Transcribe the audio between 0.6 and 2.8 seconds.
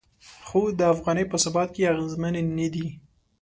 د افغانۍ په ثبات کې اغیزمنې نه